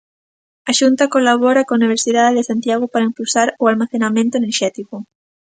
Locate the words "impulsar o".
3.09-3.65